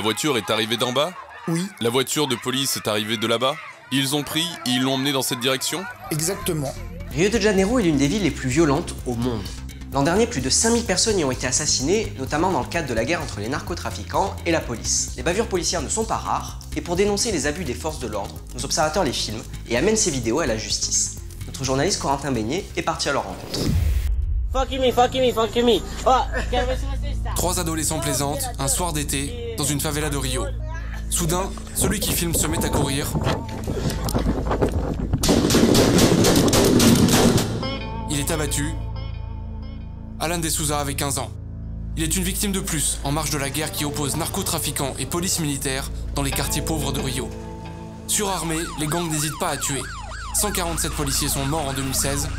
[0.00, 1.12] La voiture est arrivée d'en bas
[1.46, 3.54] Oui, La voiture de police est arrivée de là-bas
[3.92, 6.72] Ils ont pris et ils l'ont emmené dans cette direction exactement.
[7.10, 9.42] Rio de Janeiro est l'une des villes les plus violentes au monde.
[9.92, 12.94] L'an dernier, plus de 5000 personnes y ont été assassinées, notamment dans le cadre de
[12.94, 15.12] la guerre entre les narcotrafiquants et la police.
[15.18, 18.06] Les bavures policières ne sont pas rares, et pour dénoncer les abus des forces de
[18.06, 21.18] l'ordre, nos observateurs les filment et amènent ces vidéos à la justice.
[21.46, 23.60] Notre journaliste Corentin Beignet est parti à leur rencontre.
[24.50, 25.76] Fuck me, fuck me, fuck me.
[25.76, 26.26] Está.
[27.36, 30.46] Trois adolescents plaisantent, un soir d'été, dans une favela de Rio.
[31.10, 33.06] Soudain, celui qui filme se met à courir.
[38.10, 38.72] Il est abattu.
[40.18, 41.30] Alan De Souza avait 15 ans.
[41.98, 45.04] Il est une victime de plus en marge de la guerre qui oppose narcotrafiquants et
[45.04, 47.28] police militaire dans les quartiers pauvres de Rio.
[48.06, 49.82] Surarmés, les gangs n'hésitent pas à tuer.
[50.36, 52.30] 147 policiers sont morts en 2016.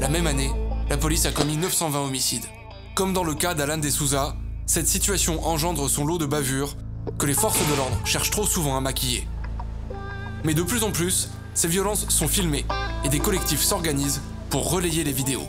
[0.00, 0.50] La même année,
[0.90, 2.46] la police a commis 920 homicides.
[2.96, 4.34] Comme dans le cas d'Alan De Souza,
[4.66, 6.76] cette situation engendre son lot de bavures
[7.18, 9.26] que les forces de l'ordre cherchent trop souvent à maquiller.
[10.44, 12.64] Mais de plus en plus, ces violences sont filmées
[13.04, 15.46] et des collectifs s'organisent pour relayer les vidéos.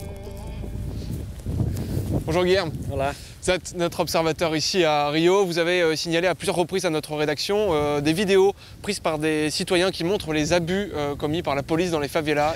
[2.26, 3.12] Bonjour Guillaume, Olá.
[3.42, 5.44] vous êtes notre observateur ici à Rio.
[5.44, 9.18] Vous avez euh, signalé à plusieurs reprises à notre rédaction euh, des vidéos prises par
[9.18, 12.54] des citoyens qui montrent les abus euh, commis par la police dans les favelas.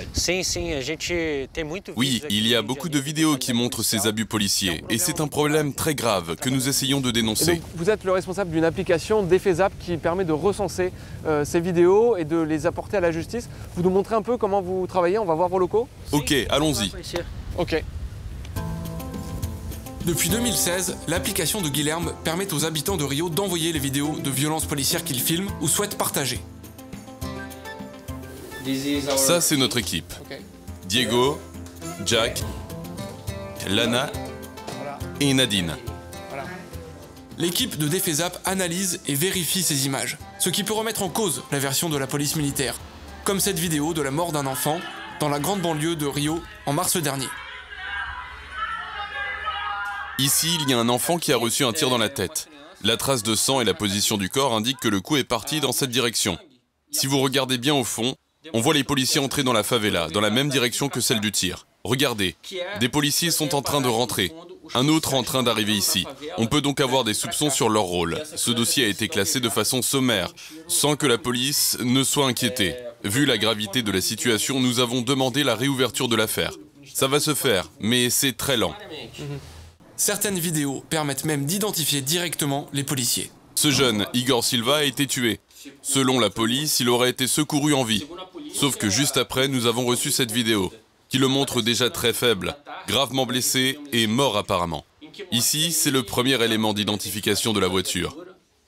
[1.95, 5.27] Oui, il y a beaucoup de vidéos qui montrent ces abus policiers, et c'est un
[5.27, 7.57] problème très grave que nous essayons de dénoncer.
[7.57, 10.91] donc, vous êtes le responsable d'une application DefeSap qui permet de recenser
[11.27, 13.47] euh, ces vidéos et de les apporter à la justice.
[13.75, 16.91] Vous nous montrez un peu comment vous travaillez, on va voir vos locaux Ok, allons-y.
[17.55, 17.83] Ok.
[20.09, 24.65] Depuis 2016, l'application de Guilherme permet aux habitants de Rio d'envoyer les vidéos de violences
[24.65, 26.41] policières qu'ils filment ou souhaitent partager.
[29.17, 30.11] Ça, c'est notre équipe.
[30.87, 31.37] Diego,
[32.07, 32.41] Jack,
[33.67, 34.11] Lana
[35.19, 35.75] et Nadine.
[37.37, 41.59] L'équipe de Defezap analyse et vérifie ces images, ce qui peut remettre en cause la
[41.59, 42.73] version de la police militaire,
[43.25, 44.79] comme cette vidéo de la mort d'un enfant
[45.19, 47.27] dans la grande banlieue de Rio en mars dernier.
[50.19, 52.49] Ici, il y a un enfant qui a reçu un tir dans la tête.
[52.83, 55.61] La trace de sang et la position du corps indiquent que le coup est parti
[55.61, 56.37] dans cette direction.
[56.91, 58.15] Si vous regardez bien au fond,
[58.51, 61.31] on voit les policiers entrer dans la favela, dans la même direction que celle du
[61.31, 61.67] tir.
[61.85, 62.35] Regardez,
[62.81, 64.33] des policiers sont en train de rentrer,
[64.73, 66.05] un autre en train d'arriver ici.
[66.37, 68.21] On peut donc avoir des soupçons sur leur rôle.
[68.35, 70.33] Ce dossier a été classé de façon sommaire,
[70.67, 72.75] sans que la police ne soit inquiétée.
[73.05, 76.51] Vu la gravité de la situation, nous avons demandé la réouverture de l'affaire.
[76.93, 78.75] Ça va se faire, mais c'est très lent.
[79.99, 83.29] Certaines vidéos permettent même d'identifier directement les policiers.
[83.55, 85.41] Ce jeune, Igor Silva, a été tué.
[85.81, 88.05] Selon la police, il aurait été secouru en vie.
[88.53, 90.71] Sauf que juste après, nous avons reçu cette vidéo,
[91.09, 92.55] qui le montre déjà très faible,
[92.87, 94.85] gravement blessé et mort apparemment.
[95.33, 98.15] Ici, c'est le premier élément d'identification de la voiture.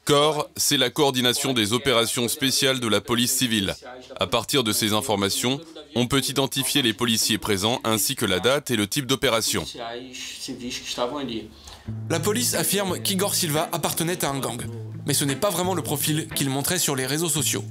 [0.04, 3.74] CORE, c'est la coordination des opérations spéciales de la police civile.
[4.20, 5.62] À partir de ces informations,
[5.96, 9.66] on peut identifier les policiers présents ainsi que la date et le type d'opération.
[12.10, 14.62] La police affirme qu'Igor Silva appartenait à un gang,
[15.06, 17.64] mais ce n'est pas vraiment le profil qu'il montrait sur les réseaux sociaux.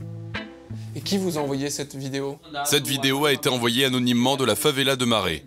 [0.97, 2.39] Et qui vous a envoyé cette vidéo?
[2.65, 5.45] Cette vidéo a été envoyée anonymement de la favela de Marais.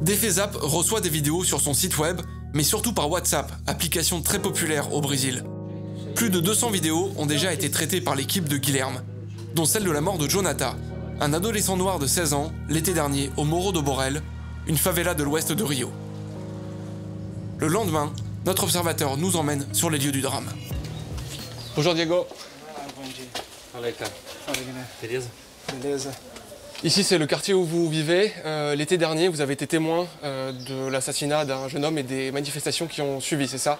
[0.00, 2.20] Defezap reçoit des vidéos sur son site web,
[2.54, 5.44] mais surtout par WhatsApp, application très populaire au Brésil.
[6.14, 9.02] Plus de 200 vidéos ont déjà été traitées par l'équipe de Guilherme,
[9.54, 10.74] dont celle de la mort de Jonathan,
[11.20, 14.22] un adolescent noir de 16 ans, l'été dernier au Morro do Borel,
[14.66, 15.90] une favela de l'ouest de Rio.
[17.58, 18.12] Le lendemain,
[18.46, 20.48] notre observateur nous emmène sur les lieux du drame.
[21.76, 22.26] Bonjour Diego.
[23.98, 24.10] Cara.
[25.80, 26.10] Beleza?
[26.84, 28.32] Ici, c'est le quartier où vous vivez.
[28.44, 32.32] Euh, L'été dernier, vous avez été témoin euh, de l'assassinat d'un jeune homme et des
[32.32, 33.78] manifestations qui ont suivi, c'est ça?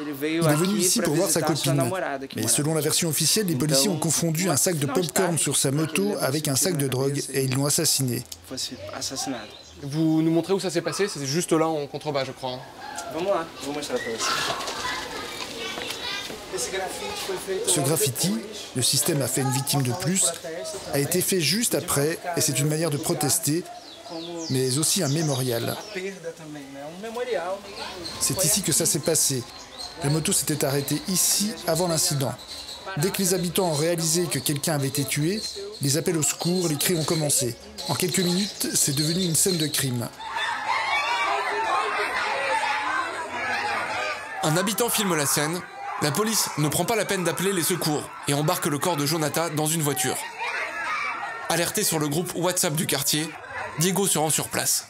[0.00, 1.82] Il est venu ici pour voir sa copine.
[2.36, 5.70] Mais selon la version officielle, les policiers ont confondu un sac de popcorn sur sa
[5.70, 8.22] moto avec un sac de drogue et ils l'ont assassiné.
[9.82, 12.58] Vous nous montrez où ça s'est passé C'est juste là en contrebas, je crois.
[17.66, 18.34] Ce graffiti,
[18.74, 20.32] le système a fait une victime de plus,
[20.92, 23.62] a été fait juste après et c'est une manière de protester,
[24.50, 25.76] mais aussi un mémorial.
[28.20, 29.42] C'est ici que ça s'est passé.
[30.04, 32.32] La moto s'était arrêtée ici avant l'incident.
[32.96, 35.42] Dès que les habitants ont réalisé que quelqu'un avait été tué,
[35.82, 37.56] les appels au secours, les cris ont commencé.
[37.88, 40.08] En quelques minutes, c'est devenu une scène de crime.
[44.42, 45.60] Un habitant filme la scène,
[46.00, 49.04] la police ne prend pas la peine d'appeler les secours et embarque le corps de
[49.04, 50.16] Jonathan dans une voiture.
[51.48, 53.28] Alerté sur le groupe WhatsApp du quartier,
[53.80, 54.86] Diego se rend sur place.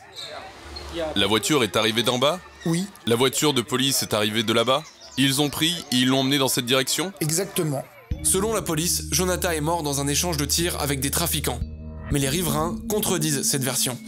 [1.15, 4.83] La voiture est arrivée d'en bas Oui, La voiture de police est arrivée de là-bas
[5.19, 7.85] Ils ont pris et ils l'ont emmené dans cette direction Exactement.
[8.23, 11.61] Selon la police, Jonathan est mort dans un échange de tirs avec des trafiquants.
[12.11, 13.99] Mais les riverains contredisent cette version.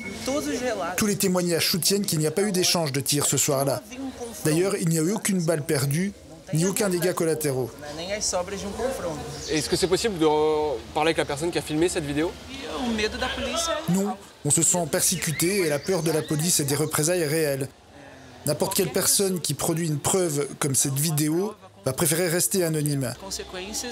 [0.97, 3.83] Tous les témoignages soutiennent qu'il n'y a pas eu d'échange de tirs ce soir-là.
[4.47, 6.13] D'ailleurs, il n'y a eu aucune balle perdue,
[6.53, 7.71] ni aucun dégât collatéraux.
[7.73, 8.11] Um.
[9.51, 10.27] Est-ce que c'est possible de
[10.95, 12.33] parler avec la personne qui a filmé cette vidéo?
[13.89, 17.27] Non, on se sent persécuté et la peur de la police et des représailles est
[17.27, 17.69] réelle.
[18.47, 21.55] N'importe quelle personne qui produit une preuve comme cette vidéo
[21.85, 23.13] va préférer rester anonyme.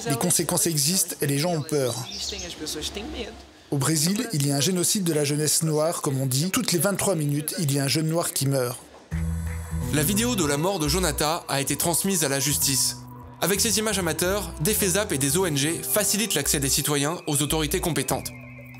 [0.08, 1.94] Les conséquences existent et les gens ont peur.
[3.70, 6.50] Au Brésil, il y a un génocide de la jeunesse noire, comme on dit.
[6.50, 8.78] Toutes les 23 minutes, il y a un jeune noir qui meurt.
[9.94, 12.98] La vidéo de la mort de Jonathan a été transmise à la justice.
[13.40, 17.80] Avec ces images amateurs, des FESAP et des ONG facilitent l'accès des citoyens aux autorités
[17.80, 18.30] compétentes.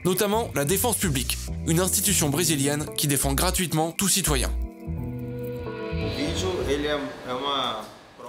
[0.05, 4.51] Notamment la Défense publique, une institution brésilienne qui défend gratuitement tout citoyen.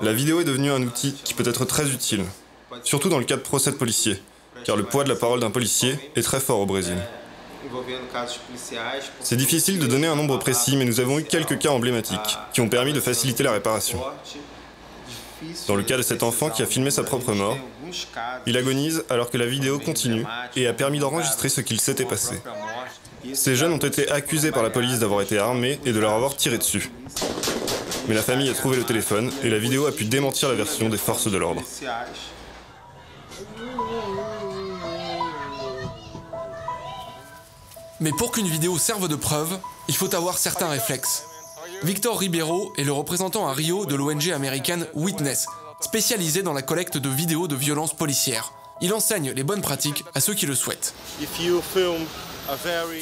[0.01, 2.23] La vidéo est devenue un outil qui peut être très utile,
[2.85, 4.21] surtout dans le cas de procès de policiers,
[4.63, 6.97] car le poids de la parole d'un policier est très fort au Brésil.
[9.21, 12.61] C'est difficile de donner un nombre précis, mais nous avons eu quelques cas emblématiques qui
[12.61, 13.99] ont permis de faciliter la réparation.
[15.67, 17.57] Dans le cas de cet enfant qui a filmé sa propre mort,
[18.45, 20.25] il agonise alors que la vidéo continue
[20.55, 22.41] et a permis d'enregistrer ce qu'il s'était passé.
[23.33, 26.35] Ces jeunes ont été accusés par la police d'avoir été armés et de leur avoir
[26.35, 26.91] tiré dessus.
[28.07, 30.89] Mais la famille a trouvé le téléphone et la vidéo a pu démentir la version
[30.89, 31.61] des forces de l'ordre.
[38.01, 41.23] Mais pour qu'une vidéo serve de preuve, il faut avoir certains réflexes.
[41.83, 45.47] Victor Ribeiro est le représentant à Rio de l'ONG américaine Witness,
[45.81, 48.53] spécialisée dans la collecte de vidéos de violences policières.
[48.81, 50.93] Il enseigne les bonnes pratiques à ceux qui le souhaitent.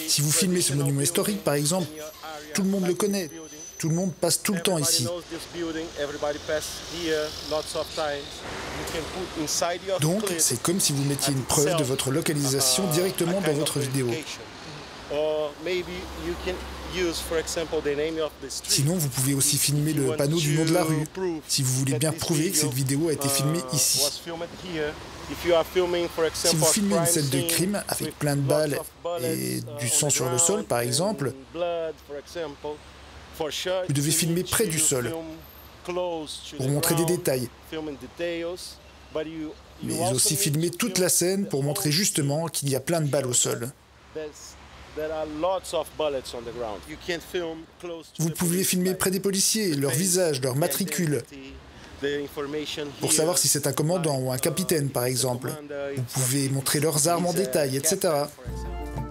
[0.07, 1.87] Si vous filmez ce monument historique, par exemple,
[2.55, 3.29] tout le monde le connaît.
[3.77, 5.07] Tout le monde passe tout le temps ici.
[10.01, 14.09] Donc, c'est comme si vous mettiez une preuve de votre localisation directement dans votre vidéo.
[18.49, 21.05] Sinon, vous pouvez aussi filmer le panneau du nom de la rue,
[21.47, 24.21] si vous voulez bien prouver que cette vidéo a été filmée ici.
[26.33, 28.79] Si vous filmez une scène de crime avec plein de balles
[29.21, 35.13] et du sang sur le sol, par exemple, vous devez filmer près du sol
[35.85, 37.49] pour montrer des détails,
[39.83, 43.27] mais aussi filmer toute la scène pour montrer justement qu'il y a plein de balles
[43.27, 43.69] au sol.
[48.19, 51.23] Vous pouvez filmer près des policiers, leur visage, leur matricule,
[52.99, 55.51] pour savoir si c'est un commandant ou un capitaine, par exemple.
[55.95, 58.13] Vous pouvez montrer leurs armes en détail, etc.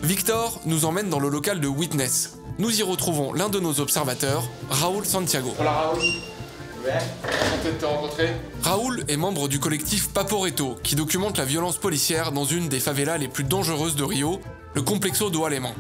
[0.03, 2.39] Victor nous emmène dans le local de Witness.
[2.59, 5.53] Nous y retrouvons l'un de nos observateurs, Raoul Santiago.
[8.63, 13.19] Raoul est membre du collectif Paporeto, qui documente la violence policière dans une des favelas
[13.19, 14.41] les plus dangereuses de Rio,
[14.77, 15.75] le Complexo do Alemão.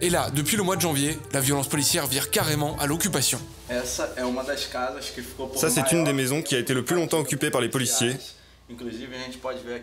[0.00, 3.40] Et là, depuis le mois de janvier, la violence policière vire carrément à l'occupation.
[5.56, 8.14] Ça, c'est une des maisons qui a été le plus longtemps occupée par les policiers.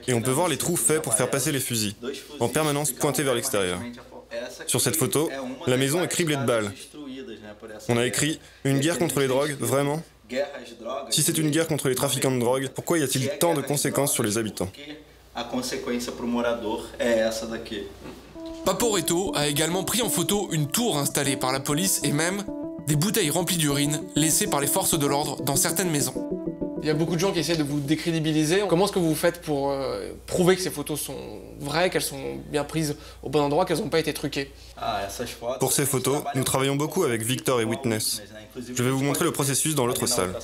[0.07, 1.95] Et on peut voir les trous faits pour faire passer les fusils,
[2.39, 3.79] en permanence pointés vers l'extérieur.
[4.67, 5.29] Sur cette photo,
[5.67, 6.71] la maison est criblée de balles.
[7.89, 10.01] On a écrit Une guerre contre les drogues, vraiment?
[11.09, 14.13] Si c'est une guerre contre les trafiquants de drogue, pourquoi y a-t-il tant de conséquences
[14.13, 14.71] sur les habitants
[18.65, 19.23] A consequência para o morador é essa daqui.
[19.23, 22.43] Paporeto a également pris en photo une tour installée par la police et même
[22.87, 26.42] des bouteilles remplies d'urine laissées par les forces de l'ordre dans certaines maisons.
[26.83, 28.61] Il y a beaucoup de gens qui essaient de vous décrédibiliser.
[28.67, 32.35] Comment est-ce que vous faites pour euh, prouver que ces photos sont vraies, qu'elles sont
[32.51, 34.51] bien prises au bon endroit, qu'elles n'ont pas été truquées?
[34.77, 35.07] Ah.
[35.61, 38.21] Pour ces photos, nous travaillons beaucoup avec Victor et Witness.
[38.57, 40.35] Je vais vous montrer le processus dans l'autre salle.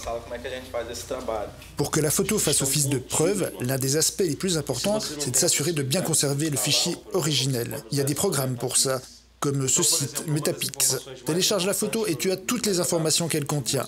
[1.76, 5.32] Pour que la photo fasse office de preuve, l'un des aspects les plus importants, c'est
[5.32, 7.84] de s'assurer de bien conserver le fichier originel.
[7.92, 9.02] Il y a des programmes pour ça,
[9.42, 11.00] comme ce site Metapix.
[11.26, 13.86] Télécharge la photo et tu as toutes les informations qu'elle contient.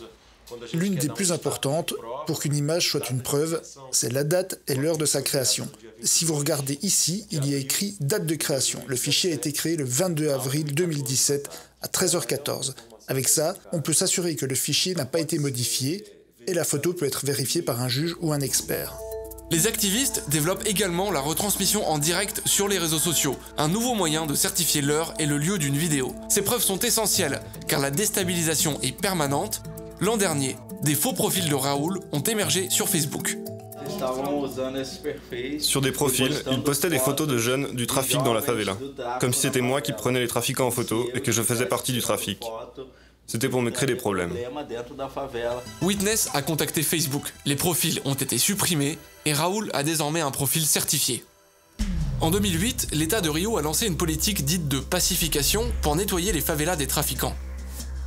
[0.73, 1.93] L'une des plus importantes,
[2.27, 5.67] pour qu'une image soit une preuve, c'est la date et l'heure de sa création.
[6.03, 8.81] Si vous regardez ici, il y a écrit date de création.
[8.87, 11.49] Le fichier a été créé le 22 avril 2017
[11.81, 12.73] à 13h14.
[13.07, 16.03] Avec ça, on peut s'assurer que le fichier n'a pas été modifié
[16.47, 18.97] et la photo peut être vérifiée par un juge ou un expert.
[19.51, 24.25] Les activistes développent également la retransmission en direct sur les réseaux sociaux, un nouveau moyen
[24.25, 26.15] de certifier l'heure et le lieu d'une vidéo.
[26.29, 29.61] Ces preuves sont essentielles, car la déstabilisation est permanente.
[30.01, 33.37] L'an dernier, des faux profils de Raoul ont émergé sur Facebook.
[35.59, 38.75] Sur des profils, ils postaient des photos de jeunes du trafic dans la favela,
[39.19, 41.91] comme si c'était moi qui prenais les trafiquants en photo et que je faisais partie
[41.91, 42.41] du trafic.
[43.27, 44.33] C'était pour me créer des problèmes.
[45.83, 50.65] Witness a contacté Facebook, les profils ont été supprimés et Raoul a désormais un profil
[50.65, 51.23] certifié.
[52.21, 56.41] En 2008, l'État de Rio a lancé une politique dite de pacification pour nettoyer les
[56.41, 57.35] favelas des trafiquants.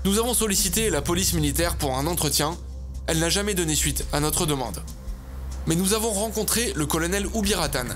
[0.04, 2.58] Nous avons sollicité la police militaire pour un entretien,
[3.06, 4.82] elle n'a jamais donné suite à notre demande.
[5.66, 7.86] Mais nous avons rencontré le colonel Ubiratan.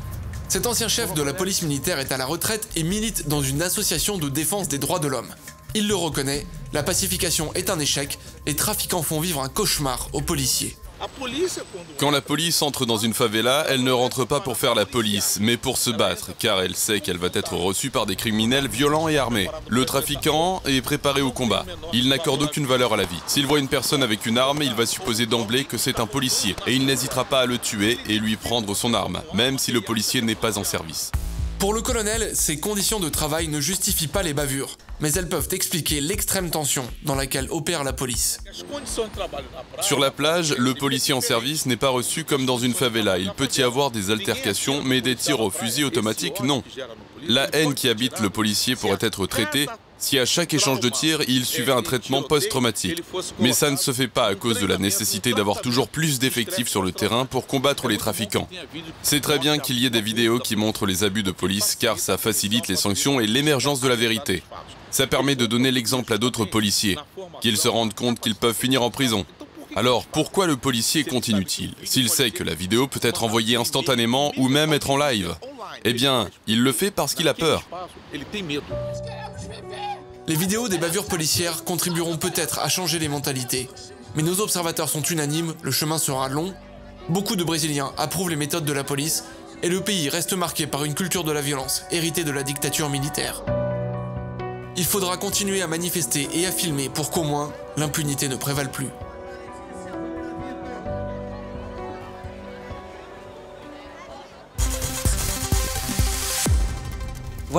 [0.48, 3.60] Cet ancien chef de la police militaire est à la retraite et milite dans une
[3.60, 5.28] association de défense des droits de l'homme.
[5.74, 10.22] Il le reconnaît, la pacification est un échec, les trafiquants font vivre un cauchemar aux
[10.22, 10.78] policiers.
[11.98, 15.38] Quand la police entre dans une favela, elle ne rentre pas pour faire la police,
[15.40, 19.08] mais pour se battre, car elle sait qu'elle va être reçue par des criminels violents
[19.08, 19.48] et armés.
[19.68, 21.64] Le trafiquant est préparé au combat.
[21.92, 23.20] Il n'accorde aucune valeur à la vie.
[23.26, 26.54] S'il voit une personne avec une arme, il va supposer d'emblée que c'est un policier,
[26.66, 29.80] et il n'hésitera pas à le tuer et lui prendre son arme, même si le
[29.80, 31.12] policier n'est pas en service.
[31.58, 35.48] Pour le colonel, ces conditions de travail ne justifient pas les bavures, mais elles peuvent
[35.50, 38.38] expliquer l'extrême tension dans laquelle opère la police.
[39.80, 43.18] Sur la plage, le policier en service n'est pas reçu comme dans une favela.
[43.18, 46.62] Il peut y avoir des altercations, mais des tirs au fusil automatique, non.
[47.26, 49.66] La haine qui habite le policier pourrait être traitée
[49.98, 53.02] si à chaque échange de tirs, il suivait un traitement post-traumatique.
[53.38, 56.68] Mais ça ne se fait pas à cause de la nécessité d'avoir toujours plus d'effectifs
[56.68, 58.48] sur le terrain pour combattre les trafiquants.
[59.02, 61.98] C'est très bien qu'il y ait des vidéos qui montrent les abus de police car
[61.98, 64.42] ça facilite les sanctions et l'émergence de la vérité.
[64.90, 66.96] Ça permet de donner l'exemple à d'autres policiers,
[67.40, 69.26] qu'ils se rendent compte qu'ils peuvent finir en prison.
[69.76, 71.74] Alors pourquoi le policier continue-t-il?
[71.84, 75.34] S'il sait que la vidéo peut être envoyée instantanément ou même être en live?
[75.84, 77.68] Eh bien, il le fait parce qu'il a peur.
[80.28, 83.66] Les vidéos des bavures policières contribueront peut-être à changer les mentalités.
[84.14, 86.52] Mais nos observateurs sont unanimes, le chemin sera long.
[87.08, 89.24] Beaucoup de Brésiliens approuvent les méthodes de la police
[89.62, 92.90] et le pays reste marqué par une culture de la violence héritée de la dictature
[92.90, 93.42] militaire.
[94.76, 98.88] Il faudra continuer à manifester et à filmer pour qu'au moins l'impunité ne prévale plus.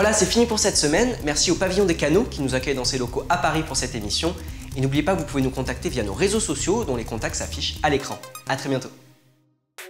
[0.01, 1.13] Voilà, c'est fini pour cette semaine.
[1.25, 3.95] Merci au Pavillon des Canaux qui nous accueille dans ses locaux à Paris pour cette
[3.95, 4.33] émission.
[4.77, 7.35] Et n'oubliez pas que vous pouvez nous contacter via nos réseaux sociaux dont les contacts
[7.35, 8.17] s'affichent à l'écran.
[8.47, 8.87] A très bientôt.